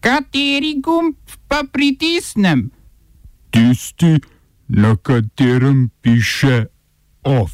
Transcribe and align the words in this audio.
Kateri 0.00 0.80
gumb 0.80 1.14
pa 1.48 1.60
pritisnem? 1.72 2.70
Tisti, 3.50 4.16
na 4.68 4.96
katerem 4.96 5.90
piše 6.00 6.66
OF. 7.22 7.52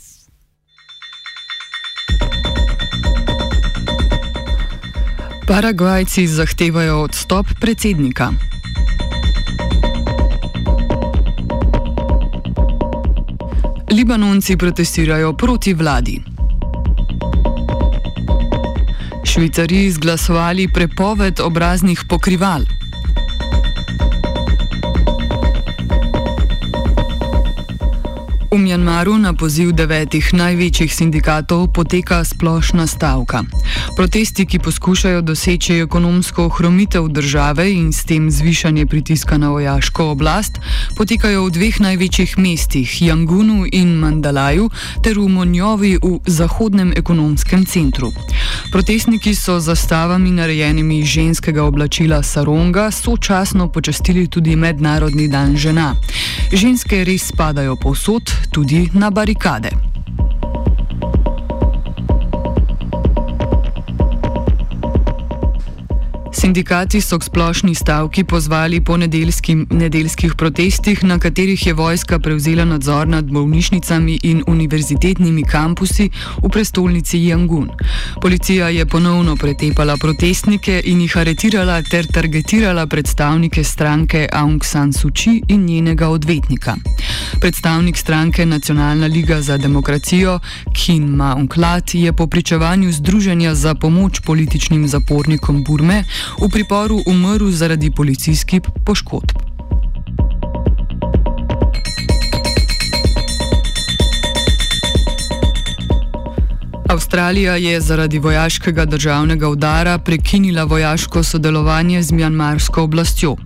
Paragvajci 5.47 6.27
zahtevajo 6.27 7.03
odstop 7.03 7.47
predsednika. 7.61 8.31
Libanonci 13.91 14.57
protestirajo 14.57 15.33
proti 15.33 15.75
vladi. 15.75 16.36
Švicari 19.27 19.85
izglasovali 19.85 20.69
prepoved 20.69 21.41
obraznih 21.41 22.05
pokrival. 22.09 22.63
V 28.57 28.59
Mjanmaru 28.59 29.19
na 29.19 29.35
poziv 29.37 29.75
devetih 29.77 30.31
največjih 30.33 30.89
sindikatov 30.95 31.67
poteka 31.77 32.25
splošna 32.25 32.87
stavka. 32.87 33.43
Protesti, 33.97 34.47
ki 34.47 34.59
poskušajo 34.59 35.21
doseči 35.21 35.75
ekonomsko 35.85 36.47
ohromitev 36.47 37.09
države 37.09 37.73
in 37.73 37.93
s 37.93 38.05
tem 38.05 38.31
zvišanje 38.31 38.87
pritiska 38.87 39.39
na 39.39 39.51
vojaško 39.51 40.11
oblast, 40.11 40.61
potekajo 40.97 41.45
v 41.45 41.51
dveh 41.51 41.81
največjih 41.81 42.39
mestih, 42.39 43.03
Jangunu 43.03 43.67
in 43.73 43.99
Mandalaju, 44.01 44.71
ter 45.03 45.19
v 45.19 45.29
Monjovi 45.29 45.99
v 46.03 46.21
zahodnem 46.27 46.93
ekonomskem 46.97 47.67
centru. 47.67 48.13
Protestniki 48.77 49.35
so 49.35 49.61
zastavami 49.61 50.31
narejenimi 50.31 50.99
iz 50.99 51.07
ženskega 51.07 51.65
oblačila 51.65 52.23
saronga 52.23 52.91
sočasno 52.91 53.69
počastili 53.69 54.27
tudi 54.27 54.57
Mednarodni 54.57 55.29
dan 55.29 55.57
žena. 55.57 55.95
Ženske 56.53 57.05
res 57.05 57.25
spadajo 57.29 57.77
povsod, 57.77 58.33
tudi 58.53 58.91
na 58.93 59.11
barikade. 59.11 59.96
Sindikati 66.47 67.01
so 67.01 67.19
k 67.19 67.25
splošni 67.25 67.75
stavki 67.75 68.25
pozvali 68.25 68.81
po 68.81 68.97
nedeljskih 68.97 70.35
protestih, 70.39 71.05
na 71.05 71.19
katerih 71.19 71.67
je 71.67 71.73
vojska 71.75 72.19
prevzela 72.19 72.65
nadzor 72.65 73.09
nad 73.09 73.25
bolnišnicami 73.25 74.19
in 74.23 74.45
univerzitetnimi 74.47 75.43
kampusi 75.43 76.11
v 76.43 76.49
prestolnici 76.49 77.19
Yangon. 77.19 77.69
Policija 78.23 78.69
je 78.69 78.87
ponovno 78.87 79.37
pretepala 79.37 79.97
protestnike 79.97 80.83
in 80.85 81.01
jih 81.01 81.17
aretirala 81.17 81.83
ter 81.83 82.07
targetirala 82.07 82.87
predstavnike 82.87 83.65
stranke 83.65 84.29
Aung 84.33 84.65
San 84.65 84.93
Suu 84.93 85.11
Kyi 85.11 85.43
in 85.49 85.67
njenega 85.67 86.09
odvetnika. 86.09 86.77
Predstavnik 87.41 87.97
stranke 87.97 88.47
Nacionalna 88.47 89.07
liga 89.07 89.43
za 89.43 89.57
demokracijo 89.57 90.39
Kin 90.73 91.09
Maung 91.09 91.57
Lat 91.57 91.95
je 91.95 92.13
po 92.13 92.27
pričevanju 92.27 92.93
Združenja 92.93 93.55
za 93.55 93.75
pomoč 93.75 94.21
političnim 94.21 94.89
zapornikom 94.89 95.65
Burme 95.65 96.05
v 96.41 96.49
priporu 96.49 97.01
umrl 97.07 97.51
zaradi 97.51 97.91
policijskih 97.91 98.61
poškodb. 98.85 99.47
Avstralija 106.89 107.57
je 107.57 107.81
zaradi 107.81 108.19
vojaškega 108.19 108.85
državnega 108.85 109.49
udara 109.49 109.99
prekinila 109.99 110.65
vojaško 110.65 111.23
sodelovanje 111.23 112.03
z 112.03 112.13
mjanmarsko 112.13 112.83
oblastjo. 112.83 113.37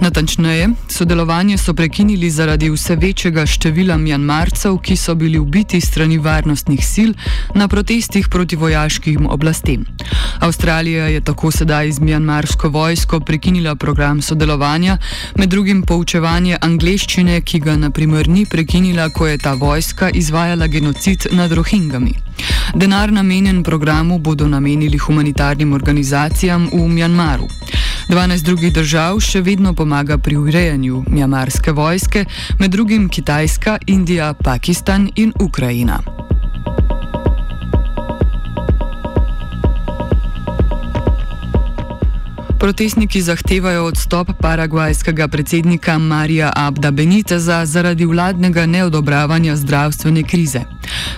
Natančneje, 0.00 0.68
sodelovanje 0.88 1.58
so 1.58 1.74
prekinili 1.74 2.30
zaradi 2.30 2.70
vse 2.70 2.96
večjega 2.96 3.46
števila 3.46 3.96
mjanmarcev, 3.96 4.76
ki 4.78 4.96
so 4.96 5.14
bili 5.14 5.38
ubiti 5.38 5.80
strani 5.80 6.18
varnostnih 6.18 6.86
sil 6.92 7.10
na 7.54 7.68
protestih 7.68 8.28
proti 8.30 8.56
vojaškim 8.56 9.26
oblastem. 9.26 9.84
Avstralija 10.40 11.04
je 11.08 11.20
tako 11.20 11.50
sedaj 11.50 11.92
z 11.92 12.00
mjanmarsko 12.00 12.68
vojsko 12.68 13.20
prekinila 13.20 13.74
program 13.74 14.22
sodelovanja, 14.22 14.98
med 15.36 15.48
drugim 15.48 15.82
poučevanje 15.82 16.58
angleščine, 16.60 17.40
ki 17.40 17.60
ga 17.60 17.76
naprimer 17.76 18.28
ni 18.28 18.46
prekinila, 18.46 19.08
ko 19.08 19.26
je 19.26 19.38
ta 19.38 19.54
vojska 19.54 20.10
izvajala 20.10 20.66
genocid 20.66 21.26
nad 21.32 21.52
rohingami. 21.52 22.14
Denar 22.74 23.12
namenjen 23.12 23.62
programu 23.62 24.18
bodo 24.18 24.48
namenili 24.48 24.98
humanitarnim 24.98 25.72
organizacijam 25.72 26.70
v 26.72 26.88
Mjanmaru. 26.88 27.48
12 28.08 28.42
drugih 28.42 28.72
držav 28.72 29.18
še 29.20 29.40
vedno 29.44 29.74
pomaga 29.76 30.16
pri 30.18 30.36
urejanju 30.36 31.02
mjamarske 31.08 31.72
vojske, 31.72 32.24
med 32.58 32.70
drugim 32.70 33.08
Kitajska, 33.08 33.78
Indija, 33.86 34.32
Pakistan 34.34 35.10
in 35.16 35.32
Ukrajina. 35.40 36.27
Protestniki 42.58 43.22
zahtevajo 43.22 43.84
odstop 43.84 44.30
paragvajskega 44.40 45.28
predsednika 45.28 45.98
Marija 45.98 46.52
Abda 46.56 46.90
Beniteza 46.90 47.66
zaradi 47.66 48.04
vladnega 48.04 48.66
neodobravanja 48.66 49.56
zdravstvene 49.56 50.22
krize. 50.22 50.60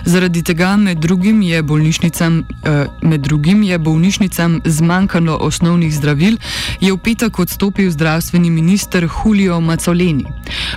Zaradi 0.05 0.43
tega 0.43 0.75
med 0.77 0.97
drugim 0.97 1.41
je 1.41 1.63
bolnišnicam, 1.63 2.39
eh, 2.39 2.85
med 3.01 3.21
drugim 3.21 3.63
je 3.63 3.79
bolnišnicam 3.79 4.61
zmanjkalo 4.65 5.37
osnovnih 5.41 5.95
zdravil, 5.95 6.37
je 6.81 6.93
v 6.93 6.97
petek 6.97 7.39
odstopil 7.39 7.91
zdravstveni 7.91 8.49
minister 8.49 9.07
Julio 9.25 9.59
Macoleni. 9.59 10.25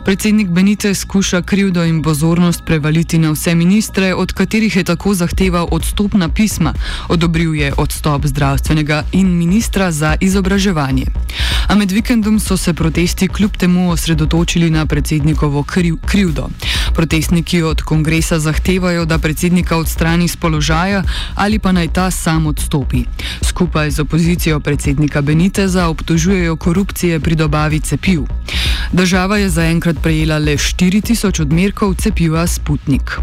Predsednik 0.05 0.49
Benitez 0.49 0.99
skuša 0.99 1.43
krivdo 1.43 1.85
in 1.85 2.03
pozornost 2.03 2.63
prevaliti 2.67 3.19
na 3.19 3.31
vse 3.31 3.55
ministre, 3.55 4.15
od 4.15 4.33
katerih 4.33 4.77
je 4.77 4.85
tako 4.85 5.15
zahteval 5.15 5.69
odstopna 5.71 6.29
pisma. 6.29 6.75
Odobril 7.09 7.55
je 7.55 7.73
odstop 7.77 8.27
zdravstvenega 8.27 9.05
in 9.13 9.37
ministra 9.39 9.91
za 9.93 10.17
izobraževanje. 10.21 11.07
A 11.69 11.75
med 11.75 11.93
vikendom 11.93 12.41
so 12.41 12.57
se 12.57 12.75
protesti 12.75 13.29
kljub 13.29 13.57
temu 13.57 13.91
osredotočili 13.91 14.71
na 14.71 14.87
predsednikovo 14.87 15.63
kriv, 15.63 15.97
krivdo. 16.07 16.49
Protestniki 16.95 17.63
od 17.63 17.83
kongresa 17.83 18.39
zahtevajo, 18.39 19.05
da 19.05 19.19
predsednika 19.19 19.77
odstrani 19.77 20.29
z 20.29 20.37
položaja 20.37 21.03
ali 21.35 21.59
pa 21.59 21.73
naj 21.73 21.89
ta 21.89 22.11
sam 22.11 22.47
odstopi. 22.47 23.05
Skupaj 23.43 23.91
z 23.91 24.01
opozicijo 24.01 24.61
predsednika 24.61 25.21
Beniteza 25.21 25.89
obtožujejo 25.89 26.57
korupcije 26.57 27.21
pri 27.21 27.35
dobavi 27.35 27.81
cepiv. 27.81 28.23
Država 28.93 29.39
je 29.39 29.49
zaenkrat 29.49 29.97
prejela 30.03 30.39
le 30.39 30.57
4000 30.57 31.43
odmerkov 31.43 31.95
cepiva 31.95 32.47
Sputnik. 32.47 33.19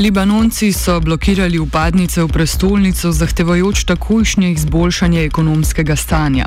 Libanonci 0.00 0.72
so 0.72 1.00
blokirali 1.00 1.58
upadnice 1.58 2.22
v 2.22 2.28
prestolnico, 2.28 3.12
zahtevajoč 3.12 3.84
takojšnje 3.84 4.52
izboljšanje 4.52 5.24
ekonomskega 5.24 5.96
stanja. 5.96 6.46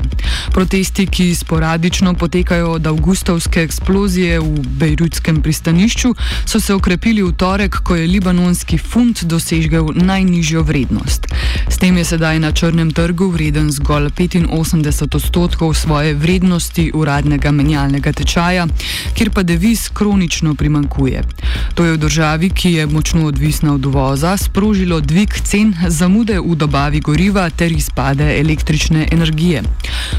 Protesti, 0.50 1.06
ki 1.06 1.34
sporadično 1.34 2.14
potekajo 2.14 2.72
od 2.72 2.86
avgustovske 2.86 3.62
eksplozije 3.62 4.40
v 4.40 4.64
Bejrutskem 4.80 5.42
pristanišču, 5.42 6.14
so 6.46 6.60
se 6.60 6.74
okrepili 6.74 7.22
v 7.22 7.30
torek, 7.32 7.78
ko 7.84 7.94
je 7.96 8.06
libanonski 8.06 8.78
funt 8.78 9.22
dosegel 9.24 9.86
najnižjo 9.94 10.62
vrednost. 10.62 11.30
S 11.68 11.78
tem 11.80 11.96
je 11.96 12.04
sedaj 12.04 12.38
na 12.38 12.52
črnem 12.52 12.90
trgu 12.92 13.28
vreden 13.32 13.70
zgolj 13.72 14.10
85 14.10 15.16
odstotkov 15.16 15.74
svoje 15.74 16.14
vrednosti 16.14 16.90
uradnega 16.94 17.50
menjalnega 17.50 18.12
tečaja, 18.12 18.66
kjer 19.14 19.30
pa 19.30 19.42
deviz 19.42 19.88
kronično 19.88 20.54
primankuje. 20.54 21.22
To 21.74 21.84
je 21.84 21.92
v 21.92 22.00
državi, 22.00 22.50
ki 22.50 22.72
je 22.72 22.86
močno 22.86 23.26
odvisna 23.26 23.74
od 23.74 23.86
uvoza, 23.86 24.36
sprožilo 24.36 25.00
dvig 25.00 25.32
cen, 25.44 25.74
zamude 25.88 26.40
v 26.40 26.54
dobavi 26.54 27.00
goriva 27.00 27.48
ter 27.50 27.72
izpade 27.72 28.38
električne 28.40 29.08
energije. 29.12 29.62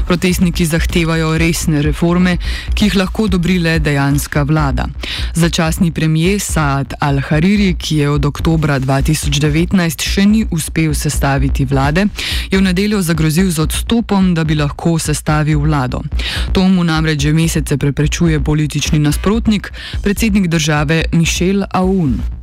Protestniki 0.06 0.66
zahtevajo 0.66 1.38
resne 1.38 1.82
reforme, 1.82 2.36
ki 2.74 2.90
jih 2.90 2.96
lahko 2.96 3.28
odobri 3.30 3.58
le 3.58 3.78
dejanska 3.78 4.42
vlada. 4.42 4.88
Začasni 5.34 5.92
premijer 5.92 6.40
Saad 6.40 6.94
al-Hariri, 7.00 7.74
ki 7.78 7.96
je 7.96 8.10
od 8.10 8.24
oktobra 8.24 8.80
2019 8.80 10.02
še 10.02 10.26
ni 10.26 10.46
uspel 10.50 10.94
sestaviti 10.94 11.35
vlade, 11.68 12.06
je 12.50 12.58
v 12.58 12.62
nedeljo 12.62 13.02
zagrozil 13.02 13.50
z 13.50 13.58
odstopom, 13.58 14.34
da 14.34 14.44
bi 14.44 14.54
lahko 14.54 14.98
sestavil 14.98 15.60
vlado. 15.60 16.02
To 16.52 16.68
mu 16.68 16.84
namreč 16.84 17.22
že 17.22 17.32
mesece 17.32 17.76
preprečuje 17.76 18.40
politični 18.40 18.98
nasprotnik, 18.98 19.72
predsednik 20.02 20.48
države 20.48 21.04
Mišel 21.12 21.64
Aoun. 21.70 22.36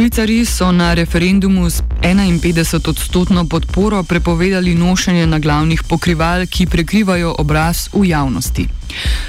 Švicari 0.00 0.44
so 0.44 0.72
na 0.72 0.94
referendumu 0.94 1.70
s 1.70 1.82
51-odstotno 2.02 3.44
podporo 3.48 4.02
prepovedali 4.02 4.74
nošenje 4.74 5.26
na 5.26 5.38
glavnih 5.38 5.82
pokrival, 5.82 6.46
ki 6.46 6.66
prekrivajo 6.66 7.34
obraz 7.38 7.88
v 7.92 8.08
javnosti. 8.08 8.79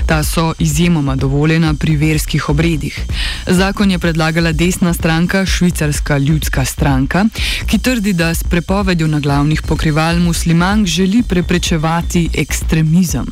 Ta 0.06 0.24
so 0.24 0.54
izjemoma 0.60 1.16
dovoljena 1.16 1.74
pri 1.74 1.96
verskih 1.96 2.50
obredih. 2.50 3.00
Zakon 3.48 3.92
je 3.92 4.00
predlagala 4.00 4.52
desna 4.52 4.94
stranka, 4.94 5.46
švicarska 5.46 6.18
ljudska 6.18 6.66
stranka, 6.66 7.25
ki 7.66 7.78
trdi, 7.78 8.13
da 8.13 8.34
s 8.34 8.44
prepovedjo 8.44 9.08
na 9.08 9.19
glavnih 9.19 9.62
pokrival 9.62 10.19
muslimank 10.19 10.88
želi 10.88 11.24
preprečevati 11.24 12.30
ekstremizem. 12.34 13.25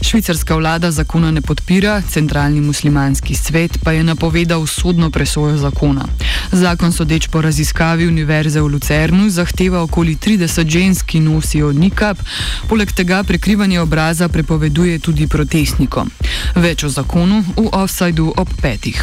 Švicarska 0.00 0.54
vlada 0.56 0.90
zakona 0.90 1.30
ne 1.30 1.40
podpira, 1.40 2.02
centralni 2.08 2.60
muslimanski 2.60 3.34
svet 3.34 3.78
pa 3.84 3.92
je 3.92 4.04
napovedal 4.04 4.66
sodno 4.66 5.10
presojo 5.10 5.56
zakona. 5.56 6.04
Zakon 6.52 6.92
sodeč 6.92 7.26
po 7.26 7.42
raziskavi 7.42 8.06
Univerze 8.06 8.60
v 8.60 8.66
Lucernu 8.66 9.30
zahteva 9.30 9.82
okoli 9.82 10.16
30 10.16 10.68
žensk, 10.68 11.06
ki 11.06 11.20
nosijo 11.20 11.72
nikab, 11.72 12.16
poleg 12.68 12.92
tega 12.92 13.22
prekrivanje 13.22 13.80
obraza 13.80 14.28
prepoveduje 14.28 14.98
tudi 14.98 15.26
protestnikom. 15.48 16.12
Več 16.60 16.84
o 16.84 16.92
zakonu 16.92 17.40
v 17.56 17.68
offsajdu 17.72 18.34
ob 18.36 18.48
petih. 18.60 19.00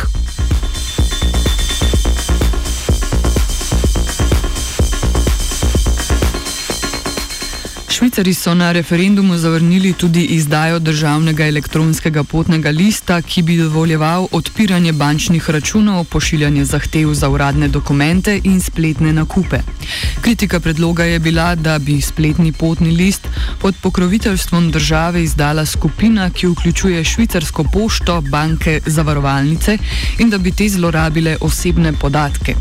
Švicari 8.15 8.33
so 8.33 8.53
na 8.55 8.71
referendumu 8.71 9.37
zavrnili 9.37 9.93
tudi 9.93 10.21
izdajo 10.23 10.79
državnega 10.79 11.47
elektronskega 11.47 12.23
potnega 12.23 12.69
lista, 12.69 13.21
ki 13.21 13.41
bi 13.41 13.57
dovoljeval 13.57 14.27
odpiranje 14.31 14.93
bančnih 14.93 15.49
računov, 15.49 16.05
pošiljanje 16.05 16.65
zahtev 16.65 17.13
za 17.13 17.29
uradne 17.29 17.67
dokumente 17.67 18.39
in 18.43 18.61
spletne 18.61 19.13
nakupe. 19.13 19.59
Kritika 20.21 20.59
predloga 20.59 21.03
je 21.03 21.19
bila, 21.19 21.55
da 21.55 21.79
bi 21.79 22.01
spletni 22.01 22.51
potni 22.51 22.91
list 22.91 23.27
pod 23.61 23.75
pokroviteljstvom 23.81 24.71
države 24.71 25.23
izdala 25.23 25.65
skupina, 25.65 26.29
ki 26.29 26.47
vključuje 26.47 27.03
švicarsko 27.03 27.63
pošto, 27.63 28.21
banke, 28.21 28.79
zavarovalnice 28.85 29.77
in 30.19 30.29
da 30.29 30.37
bi 30.37 30.51
te 30.51 30.69
zlorabile 30.69 31.37
osebne 31.41 31.93
podatke. 31.93 32.55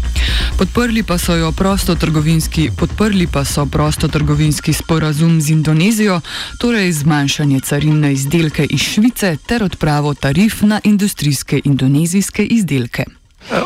Podprli 0.58 1.02
pa 1.02 1.18
so 1.18 1.34
jo 1.34 1.52
prostotrgovinski, 1.52 2.70
podprli 2.78 3.26
pa 3.26 3.44
so 3.44 3.66
prostotrgovinski 3.66 4.72
sporazum 4.72 5.40
z 5.40 5.50
Indonezijo, 5.50 6.20
torej 6.60 6.92
zmanjšanje 6.92 7.60
carin 7.60 8.00
na 8.00 8.10
izdelke 8.10 8.64
iz 8.70 8.80
Švice 8.80 9.36
ter 9.46 9.64
odpravo 9.64 10.14
tarif 10.14 10.62
na 10.62 10.80
industrijske 10.84 11.60
indonezijske 11.64 12.44
izdelke. 12.44 13.04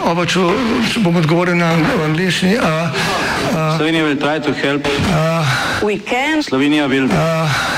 Oba, 0.05 0.27
če 0.27 0.41
bom 1.05 1.17
odgovoril 1.17 1.57
na 1.57 1.77
angliški. 2.05 2.57
Slovenija 3.77 4.05
bo 4.05 4.21
poskušala 4.21 4.79
pomagati. 4.81 6.43
Slovenija 6.43 6.89
bo 6.89 7.78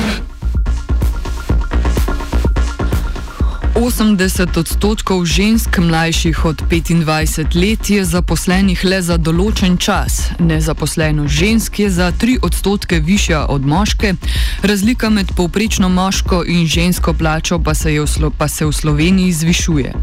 80 3.81 4.57
odstotkov 4.57 5.25
žensk 5.25 5.77
mlajših 5.77 6.45
od 6.45 6.61
25 6.69 7.55
let 7.55 7.89
je 7.89 8.05
zaposlenih 8.05 8.83
le 8.85 8.99
za 9.01 9.17
določen 9.17 9.73
čas. 9.81 10.29
Nezaposlenost 10.37 11.33
žensk 11.33 11.79
je 11.81 11.89
za 11.89 12.11
3 12.13 12.35
odstotke 12.45 12.99
višja 13.01 13.47
od 13.49 13.65
moške, 13.65 14.13
razlika 14.61 15.09
med 15.09 15.33
povprečno 15.33 15.89
moško 15.89 16.43
in 16.45 16.67
žensko 16.67 17.13
plačo 17.13 17.57
pa 17.57 17.73
se, 17.73 17.97
v, 17.97 18.29
pa 18.37 18.47
se 18.47 18.65
v 18.69 18.71
Sloveniji 18.71 19.31
zvišuje. 19.31 19.93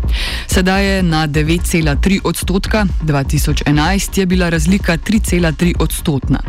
Sedaj 0.51 0.87
je 0.87 1.03
na 1.03 1.29
9,3 1.29 2.19
odstotka, 2.25 2.83
2011 3.07 4.19
je 4.19 4.27
bila 4.27 4.51
razlika 4.51 4.99
3,3 4.99 5.79
odstotna. 5.79 6.43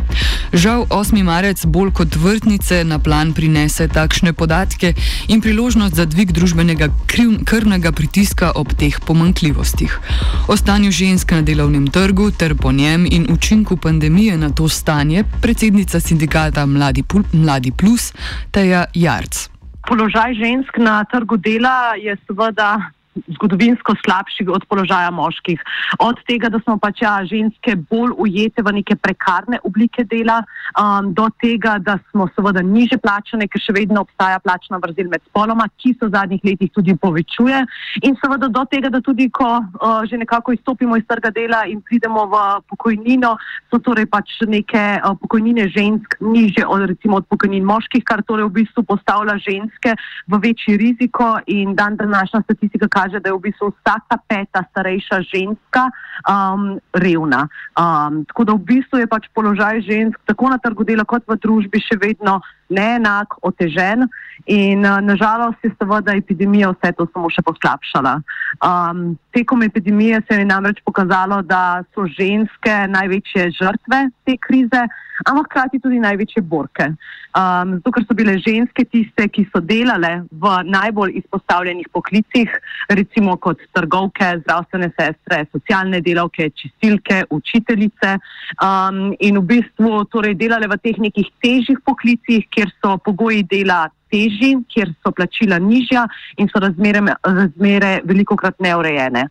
Žal 0.54 0.90
8. 0.90 1.24
marec 1.24 1.62
bolj 1.66 1.94
kot 1.94 2.16
vrtnice 2.16 2.81
na 2.84 2.98
plan 2.98 3.38
prinese 3.38 3.86
takšne 3.88 4.34
podatke 4.34 4.96
in 5.28 5.46
priložnost 5.46 5.94
za 5.94 6.10
dvig 6.10 6.34
družbenega 6.34 6.90
kriv, 7.06 7.19
krvnega 7.45 7.92
pritiska 7.92 8.51
ob 8.56 8.74
teh 8.80 9.00
pomankljivostih. 9.07 10.00
O 10.48 10.57
stanju 10.57 10.92
žensk 10.92 11.31
na 11.31 11.42
delovnem 11.42 11.88
trgu 11.88 12.31
ter 12.31 12.56
po 12.56 12.71
njem 12.71 13.06
in 13.06 13.27
učinku 13.30 13.77
pandemije 13.77 14.38
na 14.38 14.50
to 14.50 14.68
stanje 14.68 15.24
predsednica 15.42 16.00
sindikata 16.00 16.66
Mladi, 16.66 17.04
Mladi 17.33 17.71
Plus 17.71 18.13
Teja 18.51 18.86
Jarc. 18.94 19.50
Položaj 19.88 20.33
žensk 20.33 20.77
na 20.77 21.04
trgu 21.04 21.38
dela 21.38 21.94
je 21.95 22.18
seveda 22.27 22.92
zgodovinsko 23.35 23.95
slabši 24.06 24.45
od 24.47 24.65
položaja 24.69 25.11
moških. 25.11 25.61
Od 26.00 26.19
tega, 26.27 26.50
da 26.50 26.59
smo 26.63 26.77
pač 26.77 27.01
ja, 27.01 27.17
ženske 27.25 27.75
bolj 27.89 28.13
ujete 28.17 28.63
v 28.63 28.79
neke 28.79 28.95
prekarne 28.95 29.59
oblike 29.63 30.03
dela, 30.03 30.41
um, 30.77 31.13
do 31.13 31.29
tega, 31.41 31.77
da 31.79 31.97
smo 32.11 32.29
seveda 32.35 32.61
niže 32.65 33.00
plačane, 33.01 33.47
ker 33.47 33.61
še 33.61 33.75
vedno 33.75 34.03
obstaja 34.06 34.39
plačna 34.44 34.79
vrzel 34.83 35.09
med 35.11 35.23
spoloma, 35.27 35.67
ki 35.81 35.95
se 35.97 36.07
v 36.07 36.13
zadnjih 36.15 36.45
letih 36.45 36.71
tudi 36.75 36.95
povečuje. 36.95 37.63
In 38.06 38.17
seveda 38.21 38.47
do 38.47 38.63
tega, 38.69 38.91
da 38.94 39.01
tudi 39.01 39.29
ko 39.29 39.50
uh, 39.59 40.01
že 40.09 40.17
nekako 40.17 40.53
izstopimo 40.56 40.97
iz 40.97 41.06
trga 41.09 41.33
dela 41.33 41.65
in 41.67 41.81
pridemo 41.81 42.27
v 42.29 42.44
pokojnino, 42.69 43.35
so 43.69 43.81
torej 43.83 44.07
pač 44.09 44.39
neke 44.47 44.83
uh, 45.00 45.15
pokojnine 45.19 45.67
žensk 45.73 46.19
niže 46.21 46.65
od 46.65 46.88
recimo 46.89 47.19
od 47.19 47.27
pokojnin 47.29 47.65
moških, 47.65 48.03
kar 48.06 48.23
torej 48.23 48.50
v 48.50 48.63
bistvu 48.63 48.85
postavlja 48.85 49.38
ženske 49.41 49.95
v 50.29 50.39
večji 50.44 50.77
riziko 50.77 51.39
in 51.47 51.75
dan 51.75 51.97
današnja 51.97 52.41
statistika 52.45 52.88
kaže, 53.00 53.19
da 53.24 53.30
je 53.30 53.36
v 53.38 53.46
bistvu 53.48 53.72
vsaka 53.72 54.18
peta 54.28 54.63
starejša 54.72 55.22
ženska 55.31 55.84
um, 56.28 56.80
revna. 56.94 57.48
Um, 57.80 58.25
tako 58.28 58.44
da 58.44 58.54
v 58.54 58.66
bistvu 58.68 59.00
je 59.00 59.07
pač 59.07 59.31
položaj 59.34 59.81
žensk 59.88 60.19
tako 60.28 60.51
na 60.51 60.60
trgu 60.60 60.84
dela 60.84 61.07
kot 61.07 61.24
v 61.28 61.40
družbi 61.40 61.80
še 61.80 61.96
vedno 62.01 62.40
neenak, 62.69 63.40
otežen 63.42 64.06
in 64.46 64.84
uh, 64.84 65.00
nažalost 65.01 65.63
je 65.63 65.72
seveda 65.80 66.13
epidemija 66.19 66.74
vse 66.75 66.92
to 66.98 67.07
samo 67.13 67.31
še 67.31 67.42
poslabšala. 67.48 68.19
Um, 68.60 69.16
tekom 69.31 69.63
epidemije 69.63 70.22
se 70.28 70.42
je 70.42 70.45
namreč 70.45 70.84
pokazalo, 70.86 71.42
da 71.42 71.81
so 71.95 72.06
ženske 72.06 72.75
največje 72.92 73.52
žrtve 73.57 74.10
te 74.28 74.36
krize 74.38 74.84
ampak 75.25 75.50
hkrati 75.50 75.80
tudi 75.80 76.00
največje 76.00 76.42
borke. 76.42 76.94
Um, 77.38 77.76
zato, 77.78 77.92
ker 77.94 78.06
so 78.07 78.16
bile 78.18 78.38
ženske 78.42 78.85
tiste, 78.90 79.28
ki 79.30 79.45
so 79.52 79.61
delale 79.61 80.23
v 80.31 80.54
najbolj 80.66 81.14
izpostavljenih 81.21 81.90
poklicih, 81.94 82.56
recimo 82.90 83.35
kot 83.38 83.61
trgovke, 83.78 84.31
zdravstvene 84.42 84.90
sestre, 84.95 85.44
socialne 85.54 86.02
delavke, 86.02 86.49
čistilke, 86.57 87.21
učiteljice 87.30 88.16
um, 88.64 89.11
in 89.19 89.38
v 89.38 89.45
bistvu 89.54 90.04
torej 90.09 90.40
delale 90.40 90.69
v 90.71 90.80
teh 90.81 90.97
nekih 90.97 91.30
težjih 91.44 91.78
poklicih, 91.85 92.47
kjer 92.49 92.73
so 92.81 92.97
pogoji 93.06 93.45
dela. 93.49 93.88
Teži, 94.09 94.56
kjer 94.73 94.90
so 95.06 95.11
plačila 95.14 95.59
nižja 95.61 96.07
in 96.42 96.47
so 96.49 96.57
razmere, 96.57 97.04
razmere 97.21 97.92
veliko 98.09 98.33
krat 98.33 98.57
neurejene. 98.57 99.28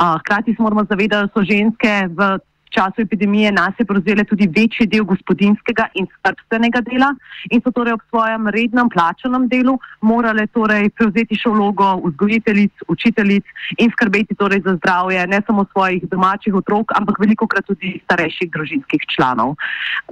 Hkrati 0.00 0.54
se 0.56 0.64
moramo 0.64 0.86
zavedati, 0.88 1.28
da 1.28 1.34
so 1.34 1.44
ženske 1.44 1.92
v 2.16 2.30
času 2.74 3.04
epidemije 3.04 3.52
nas 3.52 3.74
je 3.78 3.84
prevzele 3.84 4.24
tudi 4.24 4.48
večji 4.56 4.86
del 4.86 5.04
gospodinskega 5.04 5.86
in 5.94 6.06
skrbstvenega 6.12 6.80
dela 6.88 7.10
in 7.50 7.60
so 7.60 7.70
torej 7.70 7.96
ob 7.96 8.02
svojem 8.08 8.48
rednem 8.48 8.88
plačanem 8.88 9.48
delu 9.48 9.78
morale 10.00 10.46
torej 10.56 10.88
prevzeti 10.96 11.38
še 11.38 11.52
vlogo 11.52 11.92
vzgojiteljic, 12.06 12.86
učiteljic 12.88 13.44
in 13.78 13.92
skrbeti 13.92 14.34
torej 14.34 14.62
za 14.66 14.76
zdravje 14.80 15.26
ne 15.26 15.40
samo 15.46 15.66
svojih 15.72 16.08
domačih 16.10 16.54
otrok, 16.54 16.96
ampak 16.96 17.20
veliko 17.20 17.46
krat 17.46 17.66
tudi 17.68 17.98
starejših 18.04 18.50
družinskih 18.50 19.06
članov. 19.16 19.56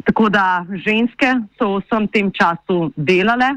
Tako 0.04 0.28
da 0.28 0.64
ženske 0.84 1.34
so 1.58 1.76
v 1.76 1.84
vsem 1.84 2.08
tem 2.08 2.32
času 2.32 2.92
delale 2.96 3.54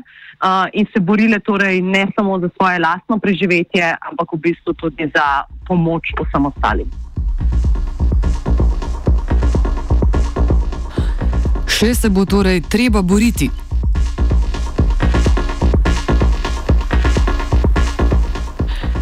in 0.73 0.87
se 0.93 0.99
borile 0.99 1.39
torej 1.39 1.81
ne 1.81 2.07
samo 2.15 2.39
za 2.39 2.49
svoje 2.57 2.79
lastno 2.79 3.19
preživetje, 3.19 3.95
ampak 4.11 4.33
v 4.33 4.43
bistvu 4.49 4.73
tudi 4.73 5.11
za 5.15 5.47
pomoč 5.67 6.11
vsem 6.19 6.45
ostalim. 6.45 7.02
Še 11.83 11.95
se 11.95 12.09
bo 12.09 12.23
torej 12.23 12.61
treba 12.71 13.01
boriti. 13.03 13.49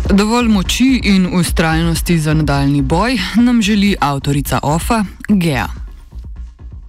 Dovolj 0.09 0.49
moči 0.49 0.87
in 1.03 1.27
ustrajnosti 1.29 2.17
za 2.19 2.33
nadaljni 2.33 2.81
boj 2.81 3.19
nam 3.35 3.61
želi 3.61 3.93
avtorica 3.99 4.59
OFA 4.63 5.03
Gea. 5.29 5.80